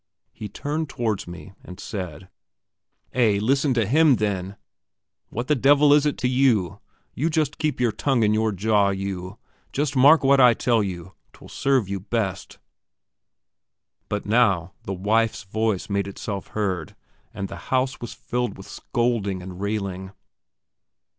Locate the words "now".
14.25-14.73